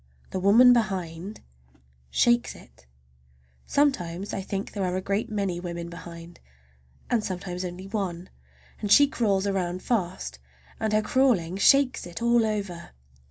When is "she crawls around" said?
8.91-9.83